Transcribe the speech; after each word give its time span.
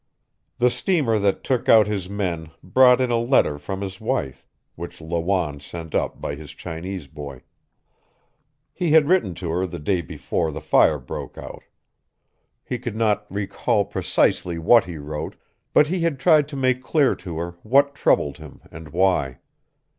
The 0.57 0.71
steamer 0.71 1.19
that 1.19 1.43
took 1.43 1.69
out 1.69 1.85
his 1.85 2.09
men 2.09 2.49
brought 2.63 2.99
in 2.99 3.11
a 3.11 3.19
letter 3.19 3.59
from 3.59 3.81
his 3.81 4.01
wife, 4.01 4.47
which 4.73 4.99
Lawanne 4.99 5.59
sent 5.59 5.93
up 5.93 6.19
by 6.19 6.33
his 6.33 6.53
Chinese 6.55 7.05
boy. 7.05 7.43
He 8.73 8.93
had 8.93 9.07
written 9.07 9.35
to 9.35 9.51
her 9.51 9.67
the 9.67 9.77
day 9.77 10.01
before 10.01 10.51
the 10.51 10.59
fire 10.59 10.97
broke 10.97 11.37
out. 11.37 11.61
He 12.63 12.79
could 12.79 12.95
not 12.95 13.27
recall 13.31 13.85
precisely 13.85 14.57
what 14.57 14.85
he 14.85 14.97
wrote, 14.97 15.35
but 15.71 15.85
he 15.85 15.99
had 15.99 16.19
tried 16.19 16.47
to 16.47 16.55
make 16.55 16.81
clear 16.81 17.13
to 17.17 17.37
her 17.37 17.51
what 17.61 17.93
troubled 17.93 18.37
him 18.39 18.61
and 18.71 18.89
why. 18.89 19.37